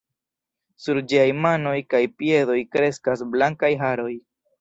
Sur 0.85 0.99
ĝiaj 1.11 1.25
manoj 1.45 1.73
kaj 1.95 2.01
piedoj 2.21 2.57
kreskas 2.77 3.23
blankaj 3.35 3.71
haroj. 3.83 4.11